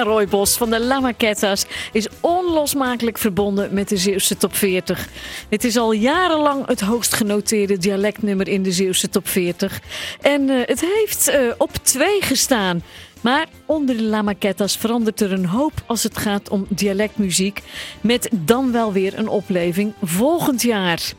[0.00, 5.08] Kapitein Roy Bos van de La Maquetas is onlosmakelijk verbonden met de Zeeuwse top 40.
[5.48, 9.80] Het is al jarenlang het hoogst genoteerde dialectnummer in de Zeeuwse top 40.
[10.20, 12.82] En uh, het heeft uh, op twee gestaan.
[13.20, 17.62] Maar onder de La Maquetas verandert er een hoop als het gaat om dialectmuziek.
[18.00, 21.12] Met dan wel weer een opleving volgend jaar.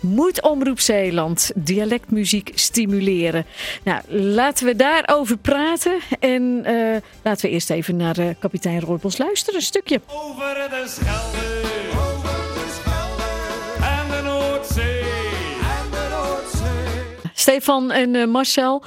[0.00, 3.46] Moet Omroep Zeeland dialectmuziek stimuleren?
[3.82, 5.98] Nou, laten we daarover praten.
[6.20, 10.00] En uh, laten we eerst even naar uh, kapitein Roybos luisteren, een stukje.
[10.06, 11.66] Over de Schelde,
[11.98, 15.00] over de Schelde en de Noordzee.
[15.60, 17.30] En de Noordzee.
[17.34, 18.82] Stefan en uh, Marcel,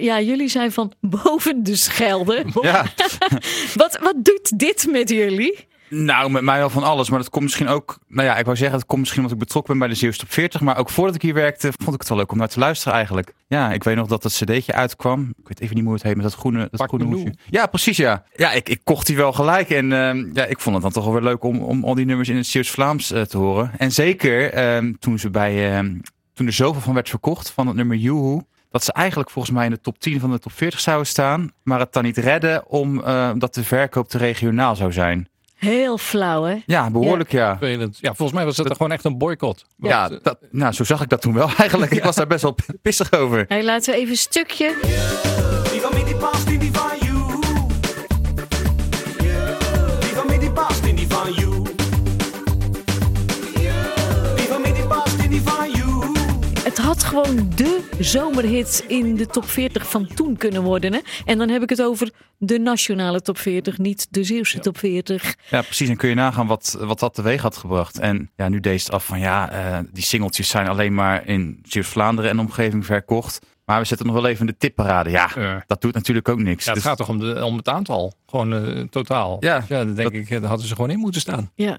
[0.00, 2.44] ja, jullie zijn van boven de Schelde.
[2.60, 2.86] Ja.
[3.74, 5.72] wat, wat doet dit met jullie?
[5.88, 7.10] Nou, met mij wel van alles.
[7.10, 7.98] Maar dat komt misschien ook.
[8.08, 10.18] Nou ja, ik wou zeggen, het komt misschien omdat ik betrokken ben bij de Zeeuws
[10.18, 10.60] Top 40.
[10.60, 12.94] Maar ook voordat ik hier werkte, vond ik het wel leuk om naar te luisteren
[12.94, 13.34] eigenlijk.
[13.46, 15.34] Ja, ik weet nog dat het cd'tje uitkwam.
[15.38, 17.34] Ik weet even niet hoe het heet, met dat groene, dat groene hoesje.
[17.50, 18.24] Ja, precies ja.
[18.36, 19.70] Ja, ik, ik kocht die wel gelijk.
[19.70, 22.06] En uh, ja, ik vond het dan toch wel weer leuk om, om al die
[22.06, 23.70] nummers in het Zeeuws Vlaams uh, te horen.
[23.78, 25.82] En zeker uh, toen ze bij.
[26.34, 28.40] toen er zoveel van werd verkocht van het nummer Juhu
[28.74, 31.50] dat ze eigenlijk volgens mij in de top 10 van de top 40 zouden staan.
[31.62, 35.28] Maar het dan niet redden omdat de verkoop te regionaal zou zijn.
[35.64, 36.56] Heel flauw, hè?
[36.66, 37.56] Ja, behoorlijk, ja.
[37.60, 39.64] Ja, ja volgens mij was het dat, gewoon echt een boycott.
[39.76, 41.92] Ja, dat, nou, zo zag ik dat toen wel eigenlijk.
[41.92, 43.44] Ik was daar best wel pissig over.
[43.48, 44.74] Hey, laten we even een stukje.
[57.14, 60.92] Gewoon de zomerhit in de top 40 van toen kunnen worden.
[60.92, 61.00] Hè?
[61.24, 65.34] En dan heb ik het over de nationale top 40, niet de Zeeuwse top 40.
[65.50, 65.88] Ja, precies.
[65.88, 67.98] En kun je nagaan wat, wat dat teweeg had gebracht.
[67.98, 71.58] En ja, nu deze het af van ja, uh, die singeltjes zijn alleen maar in
[71.62, 73.46] Zeeuws-Vlaanderen en omgeving verkocht.
[73.64, 75.10] Maar we zetten nog wel even in de tipparade.
[75.10, 75.64] Ja, Ja.
[75.66, 76.64] dat doet natuurlijk ook niks.
[76.64, 78.12] Ja, het Dus- gaat toch om, de, om het aantal.
[78.26, 79.36] Gewoon eh, totaal.
[79.40, 81.50] Ja, dan denk ik, eh, daar hadden ze gewoon in moeten staan.
[81.54, 81.78] Ja.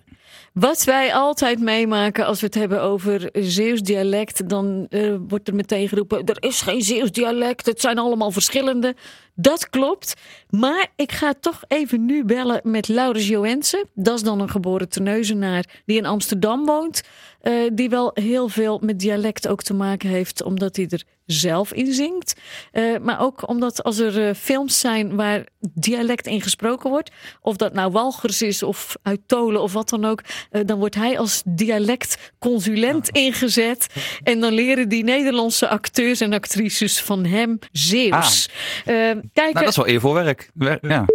[0.54, 5.56] Wat wij altijd meemaken als we het hebben over Zeeuws dialect, dan eh, wordt er
[5.56, 8.96] meteen geroepen: er is geen Zeeuws dialect, het zijn allemaal verschillende.
[9.36, 10.14] Dat klopt.
[10.50, 13.88] Maar ik ga toch even nu bellen met Laurens Joensen.
[13.94, 17.04] Dat is dan een geboren Terneuzenaar die in Amsterdam woont.
[17.46, 21.74] Eh, die wel heel veel met dialect ook te maken heeft, omdat hij er zelf
[21.74, 22.34] in zingt.
[22.72, 27.12] Eh, maar ook omdat als er eh, films zijn waar dialect in gesproken wordt,
[27.42, 30.22] of dat nou Walgers is of uit Tolen of wat dan ook,
[30.66, 33.88] dan wordt hij als dialectconsulent ingezet.
[34.24, 38.50] En dan leren die Nederlandse acteurs en actrices van hem Zeeuws.
[38.86, 40.50] Kijk, nou, dat is wel eervol werk.
[40.54, 41.06] Wer- ja.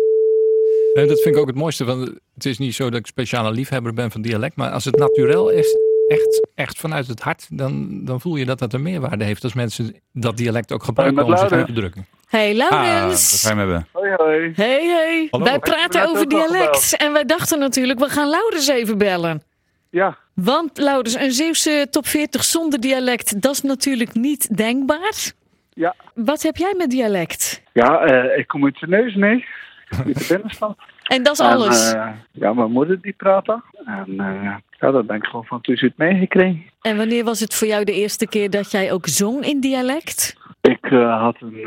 [0.95, 1.85] Dat vind ik ook het mooiste.
[1.85, 4.57] Want het is niet zo dat ik speciale liefhebber ben van dialect.
[4.57, 5.77] Maar als het naturel is,
[6.11, 9.45] echt, echt vanuit het hart, dan, dan voel je dat dat een meerwaarde heeft.
[9.45, 12.07] Als mensen dat dialect ook gebruiken om zich uit te drukken.
[12.29, 13.43] hey Ah, Laurens.
[13.43, 13.87] hebben.
[13.93, 14.53] Hoi, hoi.
[14.55, 15.27] Hey, hey.
[15.31, 15.45] Hallo.
[15.45, 16.97] Wij Ik praten over dialect.
[16.97, 19.43] En wij dachten natuurlijk, we gaan Laurens even bellen.
[19.91, 25.33] Ja, Want Laurens, een Zeeuwse top 40 zonder dialect, dat is natuurlijk niet denkbaar.
[25.73, 25.95] ja.
[26.15, 27.63] Wat heb jij met dialect?
[27.73, 29.45] Ja, eh, ik kom uit de neus, nee.
[30.07, 30.77] Uit de binnenstad.
[31.11, 31.93] En dat is alles.
[31.93, 33.63] eh, ja, mijn moeder die praat dat.
[33.85, 34.43] En eh,
[34.79, 36.65] ja, dat ben ik gewoon van uit meegekregen.
[36.81, 40.37] En wanneer was het voor jou de eerste keer dat jij ook zong in dialect?
[40.61, 41.67] Ik eh, had een,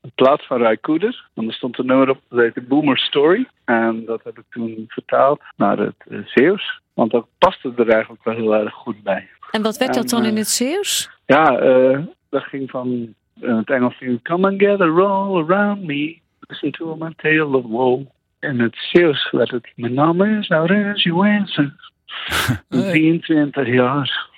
[0.00, 1.28] een plaat van Ray Koeder.
[1.34, 3.48] En er stond een nummer op, dat heette Boomer Story.
[3.64, 6.80] En dat heb ik toen vertaald naar het Zeeuws.
[6.94, 9.28] Want dat paste er eigenlijk wel heel erg goed bij.
[9.50, 11.10] En wat werd dat dan in het Zeeuws?
[11.26, 11.50] Ja,
[12.30, 16.18] dat ging van het Engels ging Come and gather all around me.
[16.40, 18.06] Listen to my tale of woe.
[18.42, 21.76] In het Zeeuws werd het Mijn naam is Laurens Joensen.
[22.68, 22.90] Nee.
[22.90, 24.28] 23 jaar.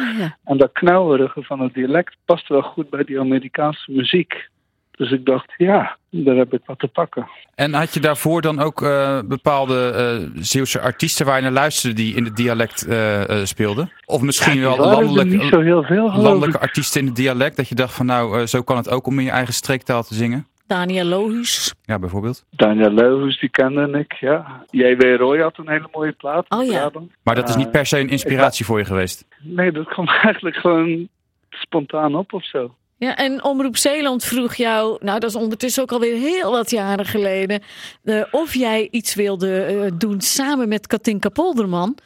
[0.00, 0.36] Oh, ja.
[0.44, 4.50] En dat knauwerige van het dialect past wel goed bij die Amerikaanse muziek.
[4.90, 7.28] Dus ik dacht, ja, daar heb ik wat te pakken.
[7.54, 11.96] En had je daarvoor dan ook eh, bepaalde eh Zeeuwse artiesten waar je naar luisterde
[11.96, 13.92] die in het dialect eh, speelden?
[14.04, 17.56] Of misschien wel niet zo heel veel, landelijke artiesten in het dialect?
[17.56, 20.14] Dat je dacht van nou, zo kan het ook om in je eigen streektaal te
[20.14, 20.46] zingen?
[20.72, 21.74] Daniel Lohuus.
[21.84, 22.44] Ja, bijvoorbeeld.
[22.50, 24.64] Daniel Leuwens, die kende ik, ja.
[24.70, 25.16] J.W.
[25.16, 26.46] Roy had een hele mooie plaat.
[26.48, 26.90] Oh ja.
[27.22, 29.24] Maar dat is Eh, niet per se een inspiratie voor je geweest.
[29.42, 31.08] Nee, dat kwam eigenlijk gewoon
[31.50, 32.74] spontaan op of zo.
[32.96, 37.04] Ja, en Omroep Zeeland vroeg jou, nou dat is ondertussen ook alweer heel wat jaren
[37.06, 37.62] geleden,
[38.04, 41.96] eh, of jij iets wilde eh, doen samen met Katinka Polderman.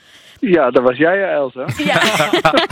[0.40, 1.66] Ja, dat was jij, Elsa.
[1.76, 2.00] Ja.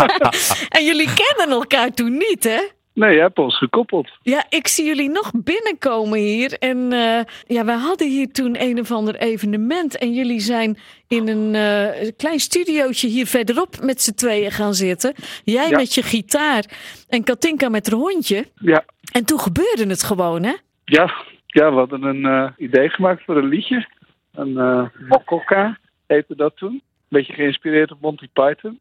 [0.79, 2.61] en jullie kennen elkaar toen niet, hè?
[2.94, 4.11] Nee, je hebt ons gekoppeld.
[4.23, 6.52] Ja, ik zie jullie nog binnenkomen hier.
[6.58, 9.99] En eh, ja, we hadden hier toen een of ander evenement.
[9.99, 15.14] En jullie zijn in een eh, klein studiootje hier verderop met z'n tweeën gaan zitten.
[15.44, 15.76] Jij Ja.
[15.76, 16.64] met je gitaar
[17.08, 18.44] en Katinka met haar hondje.
[18.55, 20.52] Ja, En toen gebeurde het gewoon, hè?
[20.85, 23.88] ja ja, we hadden een eh, idee gemaakt voor een liedje.
[24.32, 26.73] Een uh, Mokoka heette dat toen.
[26.73, 28.79] Een beetje geïnspireerd op Monty Python.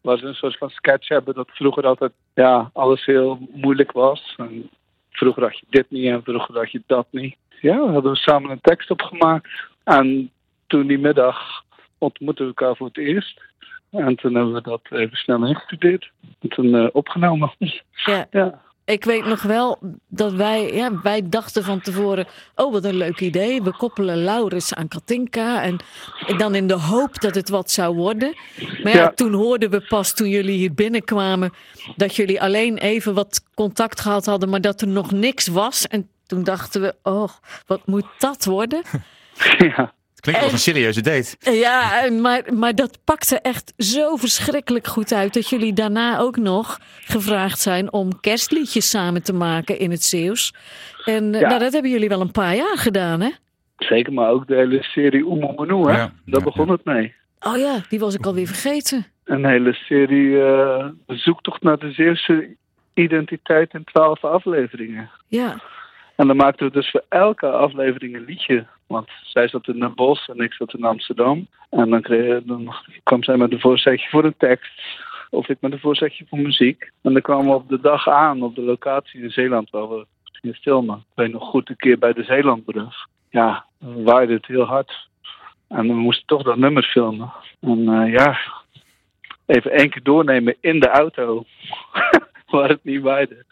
[0.00, 4.34] Waar ze een soort van sketch hebben dat vroeger altijd ja, alles heel moeilijk was.
[4.36, 4.70] En
[5.10, 7.36] vroeger had je dit niet en vroeger had je dat niet.
[7.60, 9.48] Ja, we hadden we samen een tekst opgemaakt.
[9.84, 10.30] En
[10.66, 11.64] toen die middag
[11.98, 13.42] ontmoetten we elkaar voor het eerst.
[13.90, 16.10] En toen hebben we dat even snel ingestudeerd.
[16.40, 17.52] En toen uh, opgenomen.
[18.04, 18.26] Ja.
[18.30, 18.60] ja.
[18.90, 19.78] Ik weet nog wel
[20.08, 23.62] dat wij, ja, wij dachten van tevoren: oh, wat een leuk idee.
[23.62, 25.62] We koppelen Laurens aan Katinka.
[25.62, 25.76] En,
[26.36, 28.34] dan in de hoop dat het wat zou worden.
[28.82, 29.12] Maar ja, Ja.
[29.14, 31.52] toen hoorden we pas toen jullie hier binnenkwamen.
[31.96, 35.86] dat jullie alleen even wat contact gehad hadden, maar dat er nog niks was.
[35.86, 37.28] En toen dachten we: oh,
[37.66, 38.82] wat moet dat worden?
[39.76, 39.94] ja.
[40.20, 41.36] Het klinkt als een serieuze date.
[41.58, 46.36] Ja, en maar, maar dat pakte echt zo verschrikkelijk goed uit dat jullie daarna ook
[46.36, 50.54] nog gevraagd zijn om kerstliedjes samen te maken in het Zeeuws.
[51.04, 51.48] En eh, Ja.
[51.48, 53.30] nou, dat hebben jullie wel een paar jaar gedaan, hè?
[53.76, 55.90] Zeker, maar ook de hele serie Oemo Menu, hè?
[55.98, 56.72] Ja, Daar ja, begon ja.
[56.72, 57.14] het mee.
[57.40, 59.06] Oh ja, die was ik alweer vergeten.
[59.24, 62.56] Een hele serie eh zoektocht naar de Zeeuwse
[62.94, 65.10] identiteit in twaalf afleveringen.
[65.26, 65.60] Ja,
[66.20, 68.66] En dan maakten we dus voor elke aflevering een liedje.
[68.86, 71.46] Want zij zat in Den Bosch en ik zat in Amsterdam.
[71.70, 74.80] En dan, dan kwam zij met een voorzetje voor een tekst.
[75.30, 76.90] Of ik met een voorzetje voor muziek.
[77.02, 80.06] En dan kwamen we op de dag aan op de locatie in Zeeland waar we
[80.24, 80.96] gingen filmen.
[80.96, 83.06] Ik weet nog goed een keer bij de Zeelandbrug.
[83.30, 85.08] Ja, dan waaide het heel hard.
[85.68, 87.32] En we moesten toch dat nummer filmen.
[87.60, 88.38] En eh, ja,
[89.46, 91.44] even één keer doornemen in de auto.
[92.50, 93.44] waar het niet waaide.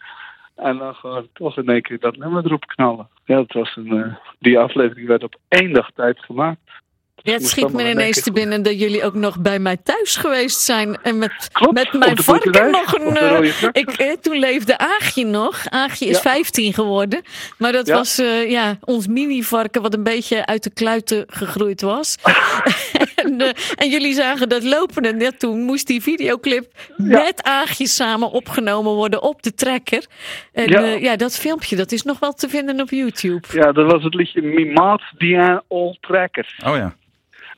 [0.63, 3.07] En dan gewoon toch in één keer dat nummer erop knallen.
[3.25, 6.59] Ja, het was een, eh, die aflevering werd op één dag tijd gemaakt.
[7.15, 10.59] ja het schiet me ineens te binnen dat jullie ook nog bij mij thuis geweest
[10.61, 10.97] zijn.
[11.01, 13.17] En met, Klopt, met mijn varken nog een...
[13.17, 15.65] eh, ik, eh, toen leefde Aagje nog.
[15.69, 16.21] Aagje is Ja.
[16.31, 17.21] 15 geworden.
[17.57, 17.93] Maar dat Ja.
[17.95, 18.15] was
[18.47, 22.15] ja, ons mini-varken wat een beetje uit de kluiten gegroeid was.
[23.23, 25.03] en, eh, en jullie zagen dat lopen.
[25.03, 26.65] En net toen moest die videoclip
[26.97, 30.05] met Aagje samen opgenomen worden op de trekker.
[30.53, 30.79] En Ja.
[30.79, 30.95] ja.
[30.95, 33.47] ja, dat filmpje dat is nog wel te vinden op YouTube.
[33.51, 36.55] Ja, dat was het liedje Mimaat Dien All Tracker.
[36.65, 36.95] Oh ja.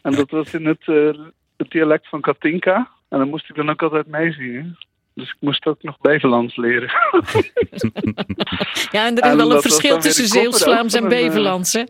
[0.02, 1.10] En dat was in het, eh,
[1.58, 2.90] het dialect van Katinka.
[3.10, 4.78] En dan moest ik dan ook altijd meezingen.
[5.22, 6.90] Dus ik moest ook nog Beverlands leren.
[8.92, 11.74] Ja, en er is En wel een verschil tussen Zeeuws-Vlaams en eh, Beverlands.
[11.74, 11.84] hè?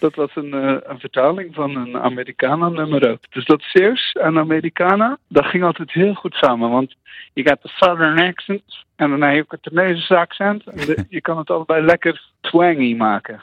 [0.00, 3.18] Dat was een, eh, een vertaling van een Americana-nummer ook.
[3.30, 6.70] Dus dat Zeeuws en Americana, dat ging altijd heel goed samen.
[6.70, 6.94] Want
[7.32, 8.62] je gaat de Southern accent
[8.96, 10.64] en dan heb je ook het Tunesische accent.
[10.66, 13.40] En de- je kan het allebei lekker twangy maken.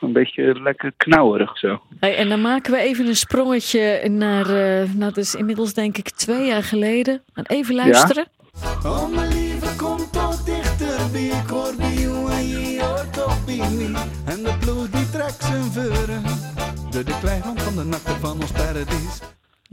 [0.00, 1.82] Een beetje lekker knauwerig zo.
[2.00, 5.96] Hey, en dan maken we even een sprongetje naar, eh, nou, dat is inmiddels denk
[5.98, 7.22] ik twee jaar geleden.
[7.34, 8.26] En even luisteren.
[8.84, 11.22] Oh mijn lieve, kom toch dichterbij.
[11.22, 14.02] Ik hoor bij jou en je hoort toch bij mij.
[14.24, 16.22] En de ploeg die trekt zijn veuren.
[16.90, 19.20] Door de kleigrond van de nachten van ons paradies.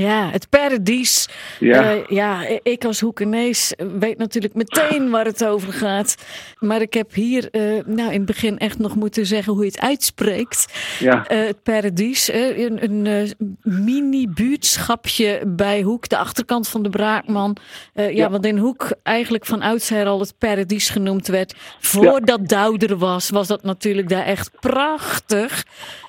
[0.06, 1.28] Ja, het paradies.
[1.60, 1.92] Ja.
[1.92, 6.16] Eh, ja, ik als Hoekenees weet natuurlijk meteen waar het over gaat.
[6.60, 9.70] Maar ik heb hier eh, nou, in het begin echt nog moeten zeggen hoe je
[9.72, 10.66] het uitspreekt.
[11.00, 11.28] Ja.
[11.28, 13.32] Eh, het Paradies, eh, een, een eh,
[13.62, 17.56] mini-buurtschapje bij Hoek, de achterkant van de Braakman.
[17.94, 18.30] Eh, ja, Ja.
[18.30, 21.54] want in Hoek eigenlijk van oudsher al het Paradies genoemd werd.
[21.80, 25.66] Voordat Douder was, was dat natuurlijk daar echt prachtig.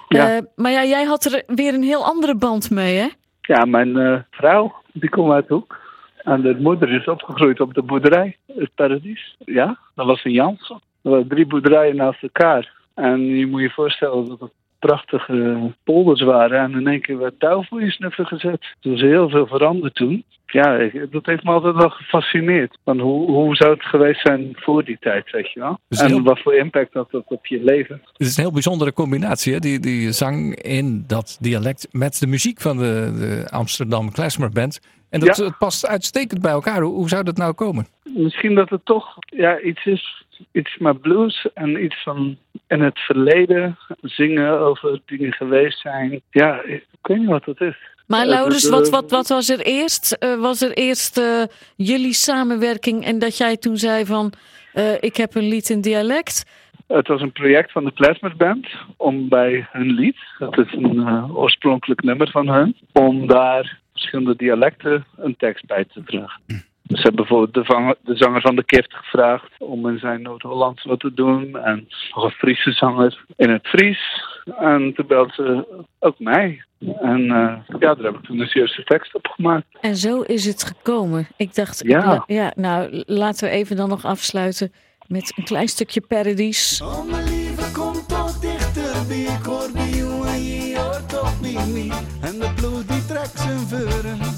[0.08, 0.36] Ja.
[0.36, 3.06] Eh, maar ja, jij had er weer een heel andere band mee, hè?
[3.50, 5.78] Ja, mijn eh, vrouw, die komt uit Hoek.
[6.16, 9.36] En de moeder is opgegroeid op de boerderij, het Paradies.
[9.38, 10.80] Ja, dat was in Jansen.
[11.02, 12.72] Er waren drie boerderijen naast elkaar.
[12.94, 16.60] En je moet je voorstellen dat het prachtige polders waren.
[16.60, 17.34] En in één keer werd
[17.68, 18.74] je snuffen gezet.
[18.82, 20.24] Er was heel veel veranderd toen.
[20.46, 22.78] Ja, ik- dat heeft me altijd wel gefascineerd.
[22.84, 25.78] Van hoe, hoe zou het geweest zijn voor die tijd, weet je wel?
[25.88, 28.00] Dus en heel- wat voor impact had dat op je leven?
[28.12, 29.58] Het is een heel bijzondere combinatie, hè?
[29.58, 34.80] Die, die zang in dat dialect met de muziek van de, de Amsterdam Klezmer Band.
[35.10, 35.54] En dat Ja.
[35.58, 36.80] past uitstekend bij elkaar.
[36.80, 37.86] Hoe, hoe zou dat nou komen?
[38.04, 42.98] Misschien dat het toch ja, iets is, iets met blues en iets van in het
[42.98, 46.20] verleden zingen over dingen geweest zijn.
[46.30, 47.76] Ja, ik weet niet wat dat is.
[48.06, 50.12] Maar Laurens, wat, wat, wat was er eerst?
[50.12, 51.42] Eh, was er eerst eh,
[51.76, 54.32] jullie samenwerking en dat jij toen zei van...
[54.72, 56.44] eh, ik heb een lied in dialect.
[56.86, 61.06] Het was een project van de Klezmer Band om bij hun lied, dat is een
[61.06, 66.42] eh, oorspronkelijk nummer van hun, om daar verschillende dialecten een tekst bij te dragen.
[66.90, 70.22] Dus ze hebben bijvoorbeeld de, vanger- de zanger van de Kift gevraagd om in zijn
[70.22, 71.56] Noord-Hollands wat te doen.
[71.58, 74.24] En nog een Friese zanger in het Fries.
[74.58, 75.66] En toen belde ze
[75.98, 76.62] ook mij.
[77.00, 79.66] En eh, ja, daar heb ik toen de eerste tekst op gemaakt.
[79.80, 81.28] En zo is het gekomen.
[81.36, 82.06] Ik dacht, Ja.
[82.06, 84.72] la- ja, nou laten we even dan nog afsluiten
[85.06, 86.80] met een klein stukje Paradies.
[86.84, 91.88] Oh mijn lieve, kom toch dichter Corby, Corby, jongen, je hoort op me.
[92.22, 94.29] En de ploeg die trekt zijn veuren.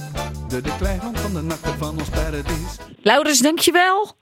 [0.52, 2.76] De, de kleigrond van de nachten van ons paradies.
[3.02, 4.12] Laurens, dankjewel.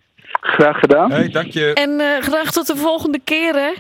[0.41, 1.11] Graag gedaan.
[1.11, 1.73] Hey, dank je.
[1.73, 3.73] En eh, graag tot de volgende keer, hè.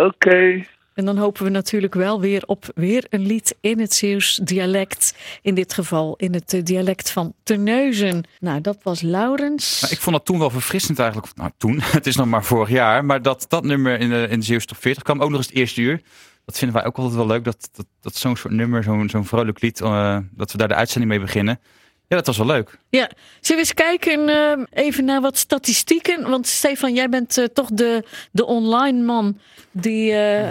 [0.00, 0.64] Oké.
[0.94, 5.16] En dan hopen we natuurlijk wel weer op weer een lied in het Zeeuws dialect.
[5.42, 8.26] In dit geval in het eh, dialect van Terneuzen.
[8.38, 9.80] Nou, dat was Laurens.
[9.80, 11.32] Maar ik vond dat toen wel verfrissend eigenlijk.
[11.34, 13.04] Nou, toen, het is nog maar vorig jaar.
[13.04, 15.56] Maar dat dat nummer in de, in de top 40 kwam ook nog eens het
[15.56, 16.00] eerste uur.
[16.48, 17.44] Dat vinden wij ook altijd wel leuk.
[17.44, 20.74] Dat, dat, dat zo'n soort nummer, zo'n zo'n vrolijk lied, eh, dat we daar de
[20.74, 21.60] uitzending mee beginnen.
[22.06, 22.78] Ja, dat was wel leuk.
[22.90, 26.30] Ja, zullen we eens kijken eh, even naar wat statistieken?
[26.30, 29.38] Want Stefan, jij bent eh, toch de, de online man
[29.70, 30.04] die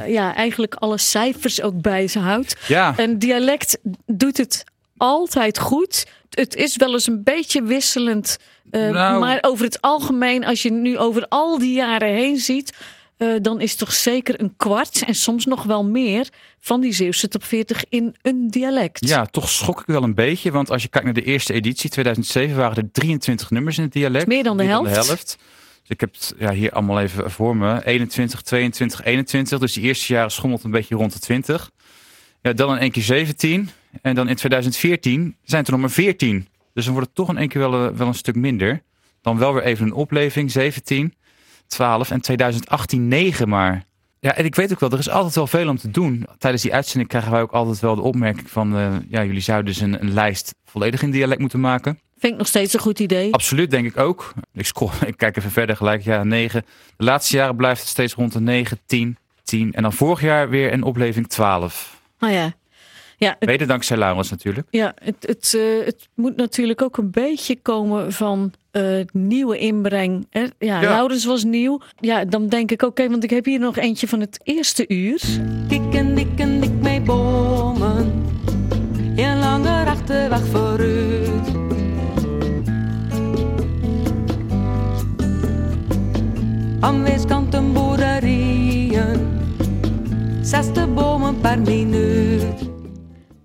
[0.08, 2.56] ja, eigenlijk alle cijfers ook bij ze houdt.
[2.68, 4.64] Ja, Een dialect doet het
[4.98, 6.06] altijd goed.
[6.30, 8.38] Het is wel eens een beetje wisselend.
[8.72, 9.20] Nou.
[9.20, 12.74] Maar over het algemeen, als je nu over al die jaren heen ziet.
[13.18, 17.28] Eh, dan is toch zeker een kwart en soms nog wel meer van die Zeeuwse
[17.28, 19.08] top 40 in een dialect.
[19.08, 20.52] ja, toch schrok ik wel een beetje.
[20.52, 23.94] Want als je kijkt naar de eerste editie, 2007, waren er 23 nummers in het
[23.94, 24.28] dialect.
[24.28, 25.38] Meer dan de helft.
[25.88, 27.86] Dus ik heb het ja, hier allemaal even voor me.
[27.86, 29.60] 21, 22, 21.
[29.60, 31.72] Dus die eerste jaren schommelt een beetje rond de 20.
[32.42, 33.70] Ja, dan in één keer 17.
[34.02, 36.48] En dan in 2014 zijn het er nog maar 14.
[36.74, 38.82] Dus dan wordt het toch in één keer wel, eh, wel een stuk minder.
[39.22, 40.52] Dan wel weer even een opleving.
[40.52, 41.14] 17,
[41.68, 43.86] 12 en 2018 9 maar.
[44.20, 46.28] Ja, en ik weet ook wel, er is altijd wel veel om te doen.
[46.38, 48.76] Tijdens die uitzending krijgen wij ook altijd wel de opmerking van...
[48.76, 52.00] eh, ja, jullie zouden dus een, een lijst volledig in dialect moeten maken.
[52.18, 53.34] Vind ik nog steeds een goed idee.
[53.34, 54.34] Absoluut, denk ik ook.
[54.54, 56.02] Ik, scroll, ik kijk even verder gelijk.
[56.04, 56.66] Ja, 9.
[56.98, 59.74] De laatste jaren blijft het steeds rond de 9, 10, 10.
[59.74, 62.02] En dan vorig jaar weer een opleving 12.
[62.20, 62.54] Nou ja.
[63.20, 64.68] Ja, het, Mede dankzij Laurens natuurlijk.
[64.72, 70.28] ja het, het, eh, het moet natuurlijk ook een beetje komen van eh, nieuwe inbreng.
[70.30, 70.40] Hè?
[70.42, 70.90] Ja, Ja.
[70.90, 71.80] Laurens was nieuw.
[72.00, 75.22] Ja, dan denk ik, oké, want ik heb hier nog eentje van het eerste uur.
[75.68, 78.26] Kik en dik en dik mee bomen.
[79.16, 81.56] Een lange achterweg vooruit.
[86.80, 89.40] Aan weerskanten boerderijen.
[90.42, 92.70] Zesde bomen per minuut.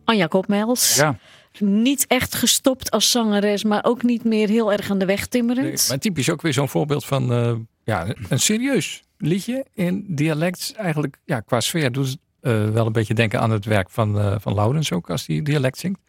[0.05, 0.97] Anja Kopmels.
[0.97, 1.17] Ja.
[1.59, 5.29] Niet echt gestopt als zangeres, maar ook niet meer heel erg aan de weg Nee,
[5.29, 5.87] timmerend.
[5.89, 7.53] maar typisch ook weer zo'n voorbeeld van eh,
[7.85, 10.73] ja, een serieus liedje in dialect.
[10.77, 14.19] Eigenlijk ja, qua sfeer doet het eh, wel een beetje denken aan het werk van,
[14.19, 16.01] eh van Laurens ook als hij dialect zingt.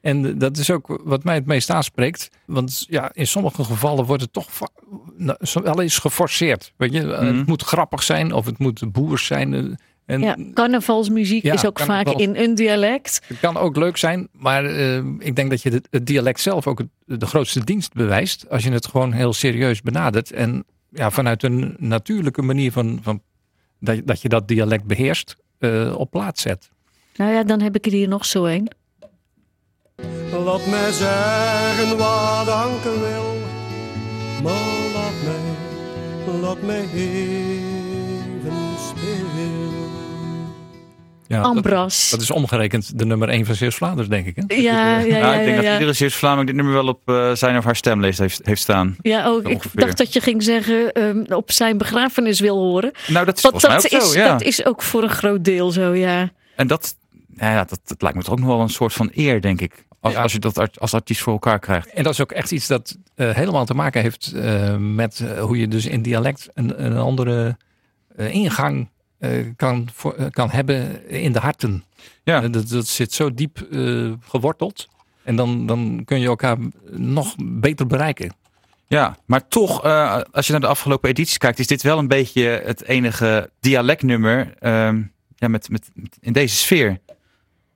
[0.00, 2.28] En dat is ook wat mij het meest aanspreekt.
[2.46, 4.48] Want ja, in sommige gevallen wordt het toch
[5.16, 6.72] nou, wel eens geforceerd.
[6.76, 7.12] Weet je?
[7.12, 7.36] Eh, Mhm.
[7.36, 9.78] Het moet grappig zijn of het moet boers zijn.
[10.06, 13.20] En Ja, carnavalsmuziek Ja, is ook vaak in een dialect.
[13.26, 16.66] Het kan ook leuk zijn, maar eh, ik denk dat je het, het dialect zelf
[16.66, 16.88] ook het-
[17.20, 18.50] de grootste dienst bewijst.
[18.50, 20.32] Als je het gewoon heel serieus benadert.
[20.32, 23.22] En ja, vanuit een natuurlijke manier van, van
[23.80, 26.70] dat, je- dat je dat dialect beheerst, eh, op plaats zet.
[27.16, 28.70] Nou ja, dan heb ik er hier nog zo een.
[30.44, 33.36] Laat mij zeggen wat danken wil,
[34.42, 34.52] maar
[34.94, 39.83] laat mij, laat mij even stil.
[41.34, 42.10] Ja, Ambras.
[42.10, 44.36] dat is omgerekend de nummer 1 van Zeeuws-Vlaanderen, denk ik.
[44.36, 44.54] Hè?
[44.54, 47.00] ja, ja, ja, Nou, ik denk ja, dat iedere Zeeuws Vlaming dit nummer wel op
[47.04, 48.96] eh, zijn of haar stemlijst heeft, heeft staan.
[49.02, 49.40] Ja, ook.
[49.48, 49.80] Ik Ongeveer.
[49.80, 52.92] dacht dat je ging zeggen ehm, op zijn begrafenis wil horen.
[53.06, 54.28] Nou, dat is Want volgens mij dat ook is, zo, ja.
[54.32, 56.30] dat is ook voor een groot deel zo, ja.
[56.56, 56.94] En dat,
[57.36, 59.84] ja, dat, dat lijkt me toch ook nog wel een soort van eer, denk ik.
[60.00, 60.22] Als, Ja.
[60.22, 61.88] als je dat art- als artiest voor elkaar krijgt.
[61.90, 65.58] En dat is ook echt iets dat eh, helemaal te maken heeft eh, met hoe
[65.58, 67.56] je dus in dialect een, een andere
[68.16, 68.88] eh, ingang
[69.56, 71.84] kan, voor, eh, kan hebben in de harten.
[72.24, 72.42] Ja.
[72.42, 74.88] Eh, dat, dat zit zo diep eh, geworteld.
[75.22, 76.56] En dan, dan kun je elkaar
[76.90, 78.34] nog beter bereiken.
[78.86, 82.08] Ja, maar toch, eh, als je naar de afgelopen edities kijkt, is dit wel een
[82.08, 85.02] beetje het enige dialectnummer ehm,
[85.36, 86.98] ja, met, met, met- in deze sfeer.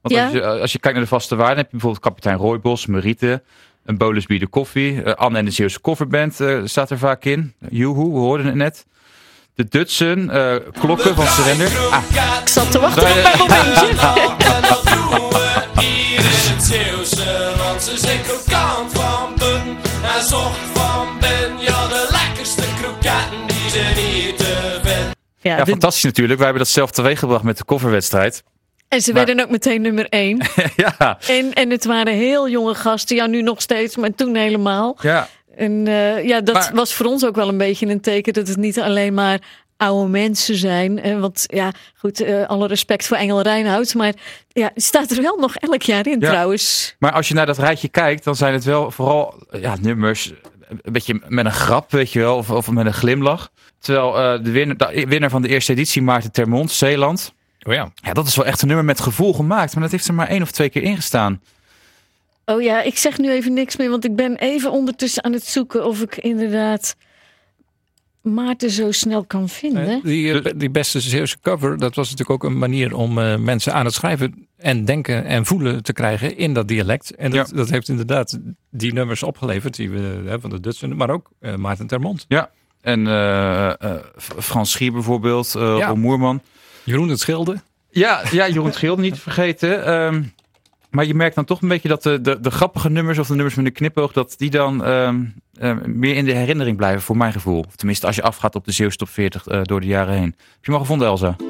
[0.01, 0.25] Want Ja.
[0.25, 3.43] als, je, als je kijkt naar de vaste waarden, heb je bijvoorbeeld kapitein Rooibos, Mariette,
[3.85, 7.25] een Bolus Bier de Koffie, eh, Anne en de Zeeuwse Coverband eh, staat er vaak
[7.25, 7.55] in.
[7.71, 8.87] Joehoe, we hoorden het net.
[9.59, 11.79] De Dutsen, eh, Klokken van Surrender.
[11.91, 12.03] Ah,
[12.41, 13.95] Ik zat te wachten op mijn momentje.
[25.41, 26.37] Ja, Ja, fantastisch natuurlijk.
[26.39, 28.43] Wij hebben dat zelf teweeggebracht met de coverwedstrijd.
[28.89, 30.41] en ze maar- werden ook meteen nummer één.
[30.99, 33.17] ja, En, en het waren heel jonge gasten.
[33.17, 34.97] Ja, nu nog steeds, maar toen helemaal.
[35.01, 35.29] ja.
[35.59, 38.49] En eh, ja, dat Maar- was voor ons ook wel een beetje een teken dat
[38.49, 39.41] het niet alleen maar
[39.77, 41.01] oude mensen zijn.
[41.01, 43.95] Eh, want ja, goed, eh, alle respect voor Engel Reinhout.
[43.95, 44.13] Maar
[44.49, 46.29] ja, het staat er wel nog elk jaar in Ja.
[46.29, 46.97] trouwens.
[46.99, 50.33] Maar als je naar dat rijtje kijkt, dan zijn het wel vooral ja, nummers.
[50.69, 53.51] Een beetje met een grap, weet je wel, of, of met een glimlach.
[53.79, 57.35] Terwijl eh, de winnaar, de winnaar van de eerste editie, Maarten Termont, Zeeland.
[57.63, 57.93] Oh ja.
[57.95, 59.73] Ja, dat is wel echt een nummer met gevoel gemaakt.
[59.75, 61.41] Maar dat heeft er maar één of twee keer ingestaan.
[62.49, 65.45] Oh ja, ik zeg nu even niks meer, want ik ben even ondertussen aan het
[65.45, 66.97] zoeken of ik inderdaad
[68.23, 70.01] Maarten zo snel kan vinden.
[70.03, 73.75] Die, eh, die beste Zeeuwse cover, dat was natuurlijk ook een manier om eh, mensen
[73.75, 77.15] aan het schrijven en denken en voelen te krijgen in dat dialect.
[77.15, 78.39] En dat, dat heeft inderdaad
[78.71, 82.25] die nummers opgeleverd die we hè, van de Dutsen, maar ook eh, Maarten Termont.
[82.29, 82.51] Ja.
[82.81, 83.97] En eh, eh,
[84.39, 85.95] Frans Schier bijvoorbeeld, eh Ja.
[85.95, 86.43] Moerman.
[86.85, 87.61] Jeroen het Schilde.
[87.91, 89.85] Ja, ja Jeroen Schil niet te vergeten.
[89.85, 90.23] Ehm,
[90.91, 93.35] maar je merkt dan toch een beetje dat de, de, de grappige nummers of de
[93.35, 97.17] nummers met een knipoog, dat die dan ehm, ehm, meer in de herinnering blijven, voor
[97.17, 97.65] mijn gevoel.
[97.67, 100.25] Of tenminste, als je afgaat op de Zeeuwse top 40 eh, door de jaren heen.
[100.25, 101.37] Heb je hem al gevonden, Elsa?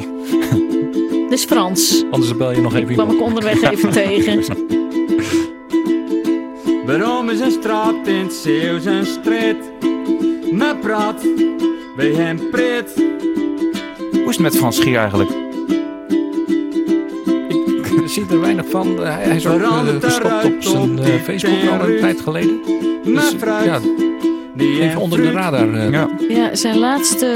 [1.29, 2.05] Dus Frans.
[2.11, 4.57] Anders bel je nog even kwam ik onderweg even tegen.
[6.87, 9.57] Waarom is een straat in het Zeeuws een strijd?
[10.53, 11.23] Me praat
[11.97, 12.95] bij hem pret.
[14.11, 15.48] Hoe is het met Frans Schier eigenlijk?
[17.91, 18.97] Ik zie er weinig van.
[19.01, 22.61] Hij hij is ook eh, gestopt op zijn eh, Facebook al een tijd geleden.
[23.05, 23.79] Dus ja,
[24.57, 25.75] die even onder de radar.
[25.75, 25.91] eh.
[25.91, 26.09] Ja.
[26.29, 27.27] Ja, zijn laatste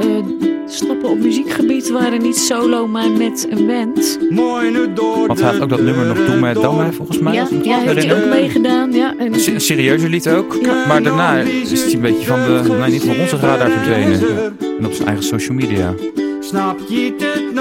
[0.00, 0.06] eh,
[0.66, 4.18] stappen op muziekgebied waren niet solo, maar met een band.
[4.30, 7.18] Mooi nu door Want hij had ook dat nummer nog Doe mij dan mij, volgens
[7.18, 7.32] mij.
[7.34, 8.92] Ja, ja heeft hij ook meegedaan.
[8.92, 10.56] Ja, en Een se- Een serieuze lied ook.
[10.62, 10.84] Ja.
[10.86, 14.20] Maar daarna is hij een beetje van de, nee, niet van onze radar verdwenen.
[14.78, 15.94] En op zijn eigen social media.
[16.40, 17.54] Snap je het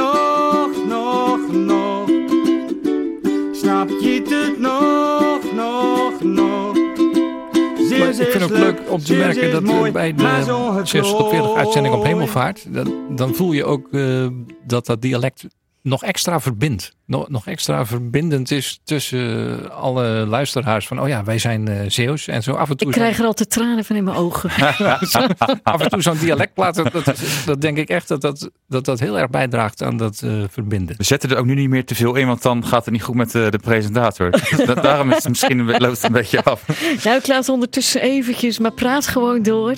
[8.32, 11.96] vind het ook leuk om te merken dat eh, bij de Zeeuwse Top 40 uitzending
[11.96, 14.28] op Hemelvaart, dan, dan voel je ook eh,
[14.66, 15.46] dat dat dialect
[15.84, 16.96] nog extra verbindt.
[17.06, 22.28] Nog, nog extra verbindend is tussen alle luisteraars van, oh ja, wij zijn eh Zeeuws.
[22.28, 24.50] En zo af en toe ik krijg er altijd tranen van in mijn ogen.
[25.64, 29.00] af en toe zo'n dialectplaat, dat, dat, dat denk ik echt dat dat, dat dat
[29.00, 30.96] heel erg bijdraagt aan dat eh, verbinden.
[30.98, 33.04] We zetten er ook nu niet meer te veel in, want dan gaat het niet
[33.04, 34.30] goed met de, de presentator.
[34.66, 36.64] Da- daarom is het misschien een, loopt het een beetje af.
[37.04, 39.76] nou, ik laat ondertussen eventjes, maar praat gewoon door.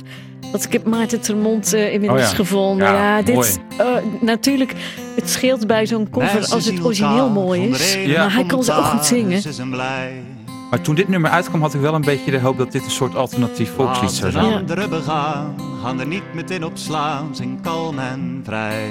[0.51, 2.33] Want ik heb Maarten Termont eh inmiddels Oh ja.
[2.35, 2.87] gevonden.
[2.87, 3.87] Ja, Ja, dit, eh,
[4.21, 4.73] natuurlijk,
[5.15, 7.93] het scheelt bij zo'n cover als het origineel mooi is.
[7.93, 8.19] Ja.
[8.19, 9.41] Maar hij kan ze ook goed zingen.
[10.69, 12.91] Maar toen dit nummer uitkwam, had ik wel een beetje de hoop dat dit een
[12.91, 14.45] soort alternatief volkslied zou zijn.
[14.45, 18.89] een andere begaan, gaan er niet meteen op slaan, zijn kalm en vrij.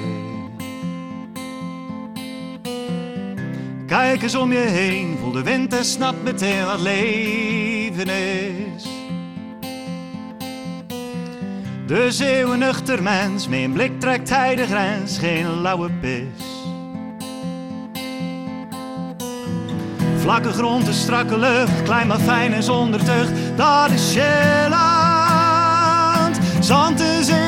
[3.86, 9.01] Kijk eens om je heen, voel de wind en snap meteen wat leven is.
[11.92, 16.24] De zeeuwen nuchter mens, met een blik trekt hij de grens, geen lauwe pis.
[20.18, 24.78] Vlakke grond, een strakke lucht, klein maar fijn en zonder tucht, dat is Zeeland.
[26.60, 27.41] Zand en zee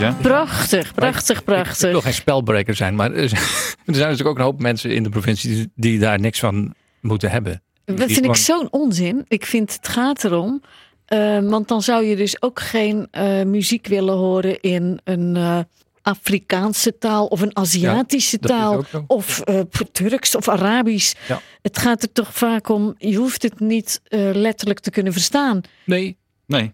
[0.00, 0.12] hè?
[0.12, 2.02] Prachtig, prachtig, Ik wil prachtig.
[2.02, 3.40] geen spelbreker zijn, maar er zijn
[3.84, 7.62] natuurlijk ook een hoop mensen in de provincie die, die daar niks van moeten hebben.
[7.84, 9.24] Dat Die vind ik zo'n onzin.
[9.28, 10.62] Ik vind het gaat erom.
[11.06, 15.58] eh, want dan zou je dus ook geen eh, muziek willen horen in een eh,
[16.02, 18.84] Afrikaanse taal of een Aziatische taal.
[19.06, 19.60] Of eh,
[19.92, 21.14] Turks of Arabisch.
[21.28, 21.40] Ja.
[21.62, 25.60] Het gaat er toch vaak om, je hoeft het niet eh, letterlijk te kunnen verstaan.
[25.84, 26.72] Nee, Nee.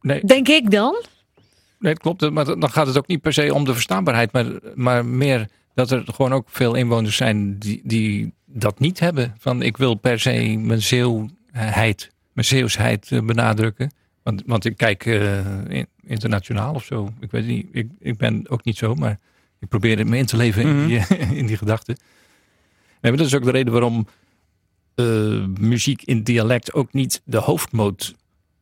[0.00, 1.04] nee, Denk ik dan?
[1.80, 2.30] Nee, het klopt.
[2.30, 5.90] Maar dan gaat het ook niet per se om de verstaanbaarheid, maar, maar meer dat
[5.90, 9.34] er gewoon ook veel inwoners zijn die, die dat niet hebben.
[9.38, 13.90] Van ik wil per se mijn Zeeuwheid, mijn Zeeuwsheid eh, benadrukken.
[14.22, 17.12] Want, want ik kijk eh, in- internationaal of zo.
[17.20, 19.18] Ik weet niet, ik, ik ben ook niet zo, maar
[19.60, 21.06] ik probeer het me in te leven in die,
[21.40, 21.96] in die gedachten.
[23.00, 24.06] Nee, maar dat is ook de reden waarom
[24.94, 25.04] eh,
[25.60, 28.14] muziek in dialect ook niet de hoofdmoot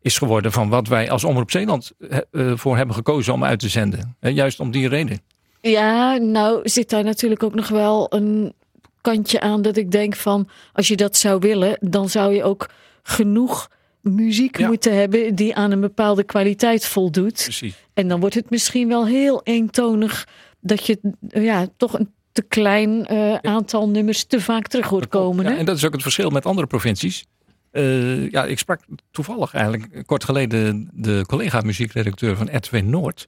[0.08, 3.58] is geworden van wat wij als Omroep Zeeland eh, eh, voor hebben gekozen om uit
[3.58, 4.16] te zenden.
[4.20, 5.20] Juist om die reden.
[5.60, 8.52] Ja, nou zit daar natuurlijk ook nog wel een
[9.00, 12.68] kantje aan dat ik denk van als je dat zou willen, dan zou je ook
[13.02, 13.68] genoeg
[14.00, 14.66] muziek Ja.
[14.66, 17.42] moeten hebben die aan een bepaalde kwaliteit voldoet.
[17.42, 17.74] Precies.
[17.94, 20.26] En dan wordt het misschien wel heel eentonig
[20.60, 25.44] dat je ja, toch een te klein eh, aantal nummers te vaak terug hoort komen.
[25.44, 27.26] Ja, en dat is ook het verschil met andere provincies.
[27.70, 33.26] Eh, ja, ik sprak toevallig eigenlijk kort geleden de collega muziekredacteur van RTW Noord.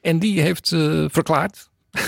[0.00, 1.70] En die heeft eh, verklaard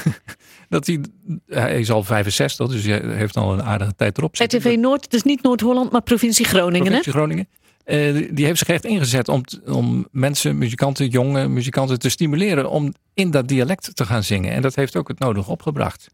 [0.68, 1.00] dat hij,
[1.46, 4.58] hij is al 65, dus hij heeft al een aardige tijd erop zitten.
[4.58, 6.92] RTV Noord, dus niet Noord-Holland, maar provincie Groningen.
[6.92, 7.00] Hè?
[7.00, 7.48] provincie Groningen.
[7.84, 12.94] eh, die- heeft zich echt ingezet om, om mensen, muzikanten, jonge muzikanten te stimuleren om
[13.14, 14.52] in dat dialect te gaan zingen.
[14.52, 16.06] En dat heeft ook het nodige opgebracht.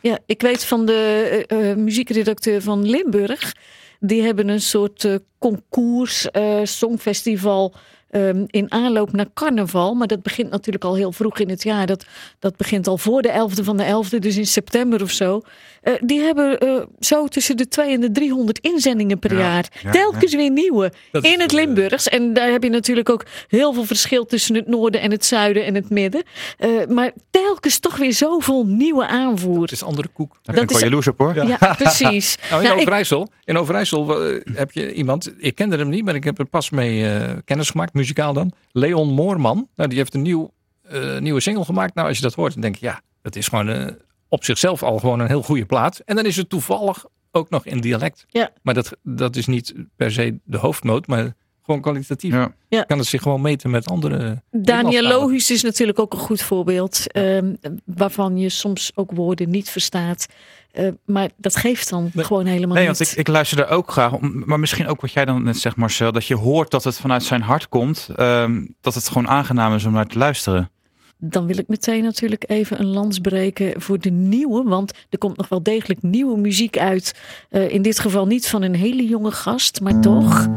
[0.00, 3.54] Ja, ik weet van de muziekredacteur van Limburg.
[4.00, 7.74] Die hebben een soort eh, concours, eh, songfestival.
[8.08, 9.94] ehm, in aanloop naar carnaval.
[9.94, 11.86] Maar dat begint natuurlijk al heel vroeg in het jaar.
[11.86, 12.04] Dat,
[12.38, 15.42] dat begint al voor de 11e van de 11e, dus in september of zo.
[15.82, 19.66] Eh, die hebben eh, zo tussen de 200 en de 300 inzendingen per Ja, jaar.
[19.82, 20.92] ja, Telkens weer nieuwe.
[21.12, 22.08] Dat is, in het eh, Limburgs.
[22.08, 25.64] En daar heb je natuurlijk ook heel veel verschil tussen het noorden en het zuiden
[25.64, 26.22] en het midden.
[26.58, 29.62] Eh, maar telkens toch weer zoveel nieuwe aanvoer.
[29.62, 30.32] Het is andere koek.
[30.42, 31.34] Daar ben ik Dat wel is- jaloers op hoor.
[31.46, 32.36] Ja, precies.
[32.50, 34.20] Nou, in Nou, ik- Overijssel, in Overijssel
[34.52, 37.70] heb je iemand, ik kende hem niet, maar ik heb er pas mee eh, kennis
[37.70, 38.52] gemaakt, muzikaal dan.
[38.72, 39.68] Leon Moorman.
[39.76, 40.50] Nou, die heeft een nieuw,
[40.82, 41.94] eh, nieuwe single gemaakt.
[41.94, 43.96] Nou, als je dat hoort, dan denk je, ja, dat is gewoon
[44.28, 45.98] op zichzelf al gewoon een heel goede plaat.
[46.04, 48.24] En dan is het toevallig ook nog in dialect.
[48.28, 48.50] Ja.
[48.62, 52.34] Maar dat, dat is niet per se de hoofdmoot, maar gewoon kwalitatief.
[52.68, 52.82] Ja.
[52.82, 54.18] Kan het zich gewoon meten met andere.
[54.18, 55.10] Daniel Nederlandstalen.
[55.20, 57.12] Logisch is natuurlijk ook een goed voorbeeld.
[57.12, 60.26] ehm, waarvan je soms ook woorden niet verstaat.
[60.72, 62.24] Eh, maar dat geeft dan Nee.
[62.24, 62.98] gewoon helemaal Nee, niet.
[62.98, 64.12] want ik, ik luister er ook graag.
[64.12, 66.12] om- Maar misschien ook wat jij dan net zegt, Marcel.
[66.12, 68.08] Dat je hoort dat het vanuit zijn hart komt.
[68.16, 70.70] ehm, dat het gewoon aangenaam is om naar te luisteren.
[71.20, 74.62] Dan wil ik meteen natuurlijk even een lans breken voor de nieuwe.
[74.62, 77.14] Want er komt nog wel degelijk nieuwe muziek uit.
[77.50, 80.48] Eh, in dit geval niet van een hele jonge gast, maar toch.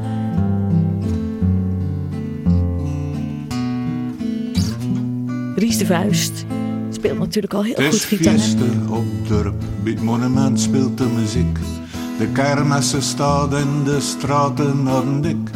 [5.55, 6.45] Ries de Vuist
[6.89, 8.39] speelt natuurlijk al heel goed gitaar.
[8.89, 9.63] op dorp,
[10.01, 11.57] monument speelt de muziek.
[12.17, 15.49] De kermissen staat in de straten hadden dik.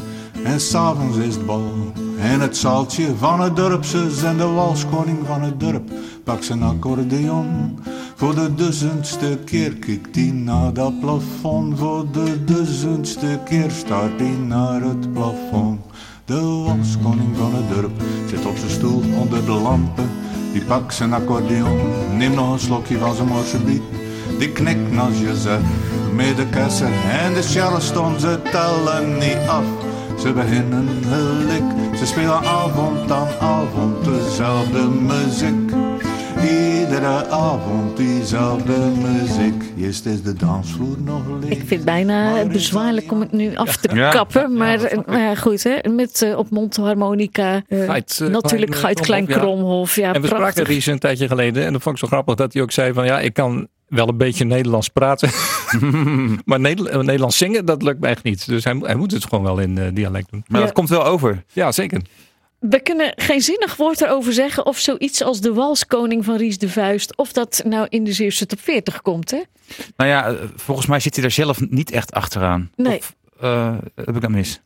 [0.43, 1.93] En s'avonds is het bal.
[2.19, 5.91] En het zaaltje van het dorp, ze zijn de walskoning van het dorp.
[6.23, 7.79] Pak zijn accordeon.
[8.15, 11.77] Voor de duizendste keer kijkt hij naar dat plafond.
[11.79, 15.81] Voor de duizendste keer staart hij naar het plafond.
[16.25, 20.09] De walskoning van het dorp zit op zijn stoel onder de lampen.
[20.51, 21.79] Die pakt zijn accordeon,
[22.17, 23.81] neemt nog een slokje van zijn morsebiet.
[24.39, 25.63] Die knikt je zegt,
[26.15, 29.63] met de kessen en de charleston, ze tellen niet af.
[30.25, 35.71] Ze beginnen gelijk, ze spelen avond aan avond dezelfde muziek.
[36.43, 39.63] Iedere avond diezelfde muziek.
[39.79, 41.49] Eerst is de dansvloer nog leeg.
[41.51, 44.09] Ik vind het bijna bezwaarlijk om het nu af te Ja.
[44.09, 44.57] kappen.
[44.57, 45.89] Maar, ja, goed, hè?
[45.89, 47.61] met eh, op mondharmonica.
[47.67, 50.13] eh, Geit, eh, natuurlijk Klein, Geit Klein Kromhof, ja.
[50.13, 50.67] En we spraken prachtig.
[50.67, 51.65] Ries een tijdje geleden.
[51.65, 54.07] En dat vond ik zo grappig dat hij ook zei van ja, ik kan wel
[54.07, 55.29] een beetje Nederlands praten.
[56.45, 58.45] maar eh, Nederlands zingen, dat lukt mij echt niet.
[58.47, 60.43] Dus hij, moet- hij moet het gewoon wel in eh, dialect doen.
[60.47, 60.65] Maar Ja.
[60.65, 61.43] dat komt wel over.
[61.53, 62.01] Ja, zeker.
[62.59, 66.69] We kunnen geen zinnig woord erover zeggen of zoiets als de walskoning van Ries de
[66.69, 67.17] Vuist.
[67.17, 69.41] Of dat nou in de Zeeuwse top 40 komt, hè?
[69.97, 72.71] Nou ja, eh, volgens mij zit hij daar zelf niet echt achteraan.
[72.75, 72.97] Nee.
[72.97, 74.61] Of eh, heb ik dat mis?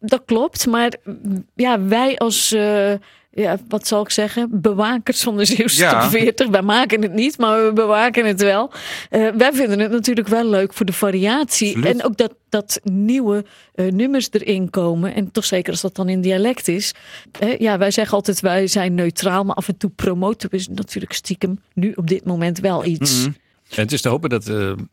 [0.00, 2.92] Dat klopt, maar mm, ja, wij als, eh,
[3.38, 6.00] ja, wat zal ik zeggen, bewakers van de Zeeuwse Ja.
[6.00, 6.48] top 40.
[6.48, 8.72] Wij maken het niet, maar we bewaken het wel.
[9.10, 11.76] Eh, wij vinden het natuurlijk wel leuk voor de variatie.
[11.76, 11.94] Absoluut.
[11.98, 15.14] En ook dat, dat nieuwe eh, nummers erin komen.
[15.14, 16.94] En toch zeker als dat dan in dialect is.
[17.40, 21.12] Eh, ja, wij zeggen altijd wij zijn neutraal, maar af en toe promoten we natuurlijk
[21.12, 23.20] stiekem nu op dit moment wel iets.
[23.20, 23.32] Mhm.
[23.68, 24.50] En het is te hopen dat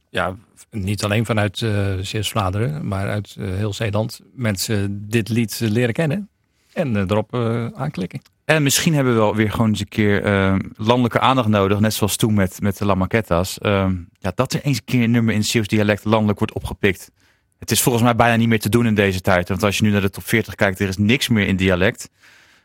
[0.10, 0.36] ja,
[0.72, 6.30] niet alleen vanuit eh Zeeuws-Vlaanderen, maar uit heel Zeeland mensen dit lied leren kennen.
[6.76, 8.22] En eh, erop eh, aanklikken.
[8.46, 11.80] En misschien hebben we wel weer gewoon eens een keer eh, landelijke aandacht nodig.
[11.80, 13.60] Net zoals toen met, met de La Maquetta's.
[13.60, 16.54] Ehm, ja, dat er eens een keer een nummer in het Zeeuws dialect landelijk wordt
[16.54, 17.12] opgepikt.
[17.60, 19.50] Het is volgens mij bijna niet meer te doen in deze tijd.
[19.50, 22.10] Want als je nu naar de top 40 kijkt, er is niks meer in dialect.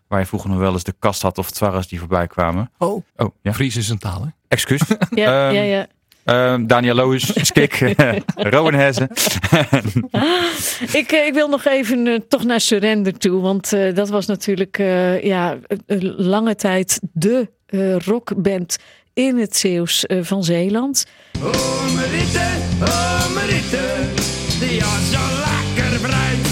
[0.09, 2.71] Waar je vroeger nog wel eens de kast had of twarras die voorbij kwamen.
[2.79, 3.53] Oh, Oh, ja.
[3.53, 4.29] Fries is een taal, hè?
[4.49, 4.81] Excuus.
[5.11, 5.87] Ja, Ehm, ja, ja.
[6.31, 7.95] Ehm, Daniel Loos, Skik,
[8.55, 9.09] Rowan Hezen.
[10.93, 13.41] Ik, eh, ik wil nog even eh, toch naar Surrender toe.
[13.41, 15.59] Want eh, dat was natuurlijk eh, ja,
[16.17, 18.77] lange tijd de eh, rockband
[19.15, 21.07] in het Zeeuws eh, van Zeeland.
[21.43, 22.47] Oh Mariette,
[22.83, 23.81] oh Mariette,
[24.61, 26.49] die had zo lekker bruid.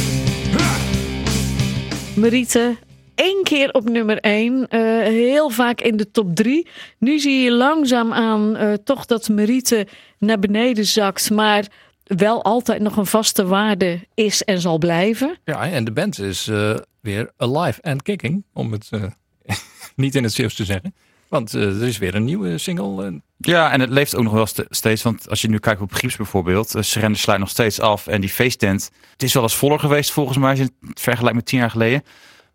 [2.14, 2.76] Mariette,
[3.18, 4.68] één keer op nummer één.
[4.68, 6.68] eh, heel vaak in de top drie.
[6.98, 9.86] Nu zie je langzaamaan eh toch dat Mariette
[10.18, 11.30] naar beneden zakt.
[11.30, 11.66] Maar
[12.04, 15.38] wel altijd nog een vaste waarde is en zal blijven.
[15.44, 19.02] Ja, en de band is eh, weer alive and kicking, om het eh,
[19.96, 20.94] niet in het Zeeuws te zeggen.
[21.28, 23.20] Want eh, er is weer een nieuwe single.
[23.36, 25.02] Ja, en het leeft ook nog wel ste- steeds.
[25.02, 26.76] Want als je nu kijkt op Grieps bijvoorbeeld.
[26.76, 28.06] Uh, Surrender sluit nog steeds af.
[28.06, 28.90] En die feesttent.
[29.12, 30.50] Het is wel eens voller geweest volgens mij.
[30.50, 32.02] Als je het vergelijkt met tien jaar geleden.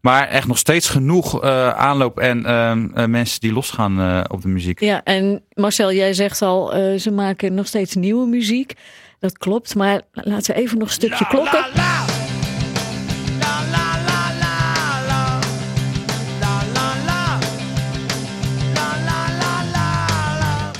[0.03, 4.41] Maar echt nog steeds genoeg eh, aanloop en ehm, eh, mensen die losgaan eh, op
[4.41, 4.79] de muziek.
[4.79, 8.73] Ja, en Marcel, jij zegt al, eh, ze maken nog steeds nieuwe muziek.
[9.19, 11.59] Dat klopt, maar laten we even nog een stukje klokken.
[11.59, 12.12] La, la.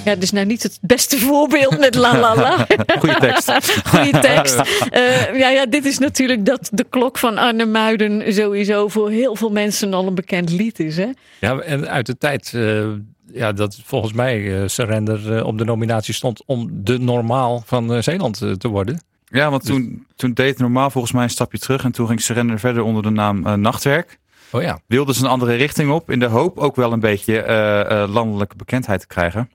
[0.06, 2.68] Ja, dus nou niet het beste voorbeeld met la la la.
[3.00, 3.52] Goeie tekst.
[3.92, 4.56] Goeie tekst.
[4.90, 9.36] Eh, ja, ja, dit is natuurlijk dat de klok van Arne Muiden sowieso voor heel
[9.36, 10.98] veel mensen al een bekend lied is.
[10.98, 11.10] Hè?
[11.40, 12.86] Ja, en uit de tijd eh,
[13.34, 18.38] ja, dat volgens mij eh, Surrender op de nominatie stond om de normaal van Zeeland
[18.58, 19.02] te worden.
[19.26, 21.84] Ja, want toen, toen deed normaal volgens mij een stapje terug.
[21.84, 24.20] En toen ging Surrender verder onder de naam Nachtwerk.
[24.54, 24.80] Oh ja.
[24.88, 26.12] Wilden ze een andere richting op.
[26.12, 29.50] In de hoop ook wel een beetje eh, eh, landelijke bekendheid te krijgen.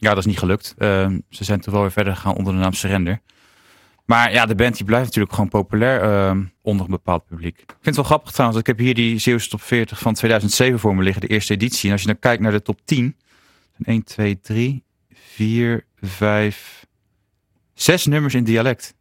[0.00, 0.74] Ja, dat is niet gelukt.
[0.78, 3.20] Eh, ze zijn toen wel weer verder gegaan onder de naam Surrender.
[4.04, 7.58] Maar ja, de band die blijft natuurlijk gewoon populair eh, onder een bepaald publiek.
[7.58, 8.60] Ik vind het wel grappig trouwens.
[8.60, 11.20] Ik heb hier die Zeeuwse top 40 van 2007 voor me liggen.
[11.20, 11.86] De eerste editie.
[11.86, 13.16] En als je dan kijkt naar de top 10.
[13.84, 16.86] 1, 2, 3, 4, 5,
[17.74, 18.94] 6 nummers in dialect.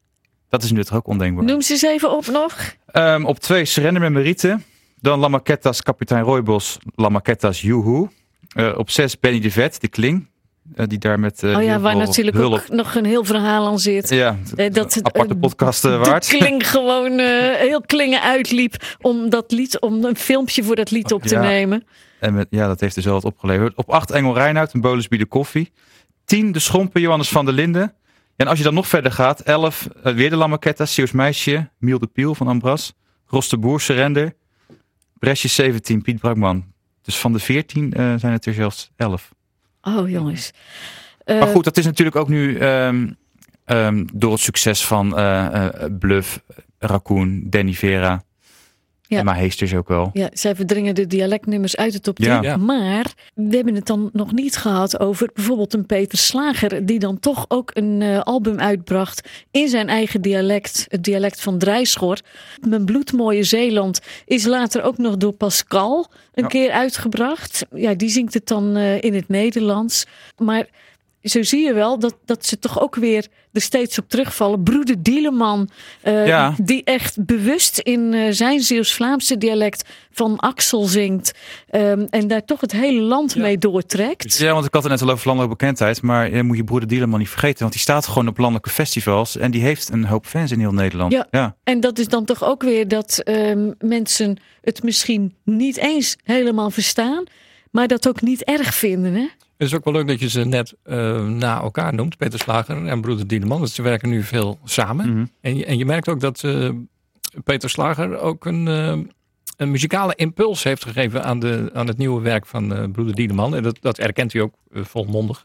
[0.49, 1.45] Dat is nu toch ook ondenkbaar.
[1.45, 2.75] Noem ze eens even op nog.
[2.85, 4.59] Ehm, op twee Surrender met Merite.
[5.01, 6.77] Dan Lamaquetas Kapitein Rooibos.
[6.95, 8.09] Lamaquetas Joehoe.
[8.49, 10.27] Eh op zes Benny de Vet, de Kling.
[10.75, 13.67] Eh, die daar met eh, oh ja, waar natuurlijk hulp- ook nog een heel verhaal
[13.67, 14.09] aan zit.
[14.09, 16.27] Ja, Eh, dat het, aparte podcast De waard.
[16.27, 17.19] kling gewoon
[17.57, 21.41] heel klingen uitliep om dat lied, om een filmpje voor dat lied op te Ja.
[21.41, 21.83] nemen.
[22.19, 23.75] En met, ja, dat heeft dus wel wat opgeleverd.
[23.75, 25.71] Op 8 Engel Reinoud en Bolus bieden koffie.
[26.25, 27.93] 10 De Schompen Johannes van der Linden.
[28.35, 31.99] En als je dan nog verder gaat, 11 eh, weer de Lamaquetta, Zeeuws Meisje, Miel
[31.99, 32.93] de Piel van Ambras,
[33.25, 34.33] Ros de Boer, Surrender,
[35.19, 36.65] Bresje 17, Piet Brakman.
[37.01, 39.29] Dus van de 14 eh, zijn het er zelfs 11.
[39.81, 40.51] Oh jongens.
[41.25, 43.07] Maar Eh, goed, dat is natuurlijk ook nu ehm,
[43.65, 46.41] ehm, door het succes van eh, eh, Bluff,
[46.79, 48.23] Raccoon, Danny Vera.
[49.09, 49.23] Ja.
[49.23, 50.09] Maar Heesters ook wel.
[50.13, 52.25] Ja, zij verdringen de dialectnummers uit de top 10.
[52.27, 52.41] Ja.
[52.41, 52.57] Ja.
[52.57, 57.19] Maar we hebben het dan nog niet gehad over bijvoorbeeld een Peter Slager, die dan
[57.19, 62.17] toch ook een eh, album uitbracht in zijn eigen dialect, het dialect van Drijschor.
[62.67, 66.49] Mijn bloedmooie Zeeland is later ook nog door Pascal een Ja.
[66.49, 67.65] keer uitgebracht.
[67.75, 70.05] Ja, die zingt het dan eh, in het Nederlands.
[70.37, 70.67] Maar
[71.23, 74.63] zo zie je wel dat, dat ze toch ook weer er steeds op terugvallen.
[74.63, 75.69] Broeder Dieleman,
[76.01, 76.55] eh, Ja.
[76.61, 81.31] die echt bewust in eh, zijn Zeeuws-Vlaamse dialect van Axel zingt.
[81.69, 84.37] ehm, en daar toch het hele land mee doortrekt.
[84.37, 86.01] Ja, want ik had het net al over landelijke bekendheid.
[86.01, 87.59] Maar je moet je broeder Dieleman niet vergeten.
[87.59, 89.37] Want die staat gewoon op landelijke festivals.
[89.37, 91.11] En die heeft een hoop fans in heel Nederland.
[91.11, 91.27] Ja.
[91.31, 91.55] ja.
[91.63, 96.69] En dat is dan toch ook weer dat ehm, mensen het misschien niet eens helemaal
[96.71, 97.23] verstaan.
[97.71, 99.13] Maar dat ook niet erg vinden.
[99.13, 99.27] Hè?
[99.59, 102.85] Het is ook wel leuk dat je ze net eh, na elkaar noemt, Peter Slager
[102.85, 103.57] en broeder Dieneman.
[103.57, 105.09] Want ze werken nu veel samen.
[105.09, 105.25] Mhm.
[105.41, 106.69] En, je, en je merkt ook dat eh,
[107.43, 108.97] Peter Slager ook een, eh,
[109.57, 113.55] een muzikale impuls heeft gegeven aan, de, aan het nieuwe werk van eh, broeder Dieneman.
[113.55, 115.43] En dat, dat erkent hij ook volmondig.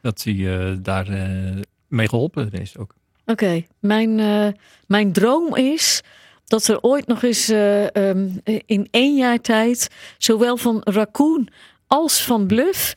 [0.00, 2.94] Dat hij eh, daar eh, mee geholpen is ook.
[3.26, 4.48] Oké, mijn, eh,
[4.86, 6.02] mijn droom is
[6.44, 8.28] dat er ooit nog eens eh, ehm,
[8.66, 11.48] in één jaar tijd, zowel van Raccoon
[11.86, 12.94] als van Bluff,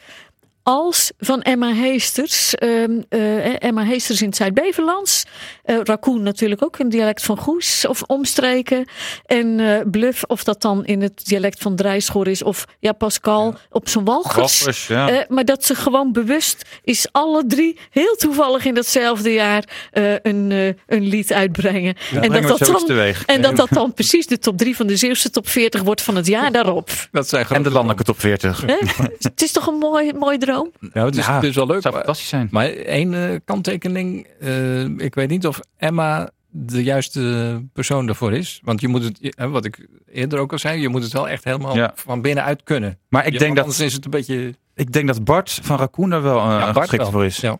[0.67, 2.55] als van Emma Heesters.
[2.55, 5.25] Ehm, eh, Emma Heesters in het Zuid-Beverlands.
[5.63, 8.87] Eh, Raccoon natuurlijk ook een dialect van Goes of omstreken.
[9.25, 13.55] En eh, Bluff, of dat dan in het dialect van Drijschor is, of ja, Pascal
[13.71, 14.87] op zijn walgers.
[14.87, 15.09] Ja.
[15.09, 20.11] Eh, maar dat ze gewoon bewust is alle drie heel toevallig in datzelfde jaar eh,
[20.21, 21.95] een, eh, een lied uitbrengen.
[22.21, 25.29] en dat dat, dan, en dat dat dan precies de top 3 van de Zeeuwse
[25.29, 26.89] top 40 wordt van het jaar daarop.
[27.11, 28.61] Dat zijn En de landelijke top 40.
[28.65, 28.75] Hè?
[29.19, 30.56] het is toch een mooi, mooi droom?
[30.93, 31.81] Ja, het, is, Ja, het is wel leuk.
[31.81, 32.47] zou maar- fantastisch zijn.
[32.51, 34.27] Maar één eh, kanttekening.
[34.39, 38.59] eh, ik weet niet of Emma de juiste persoon daarvoor is.
[38.63, 41.43] Want je moet het, wat ik eerder ook al zei, je moet het wel echt
[41.43, 41.91] helemaal Ja.
[41.95, 42.97] van binnenuit kunnen.
[43.09, 44.55] Maar ik, Ja, denk dat, anders is het een beetje.
[44.75, 47.11] ik denk dat Bart van Raccoon er wel eh, Ja, Bart geschikt wel.
[47.11, 47.37] voor is.
[47.37, 47.57] Ja.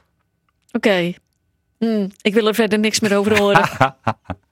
[0.72, 1.14] Oké.
[1.80, 3.70] Hm, ik wil er verder niks meer over horen.